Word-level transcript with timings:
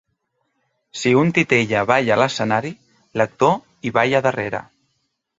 Si 1.01 1.11
un 1.17 1.27
titella 1.37 1.83
balla 1.91 2.15
a 2.15 2.17
l’escenari, 2.21 2.71
l’actor 3.21 3.53
hi 3.89 3.93
balla 3.99 4.23
darrere. 4.29 4.63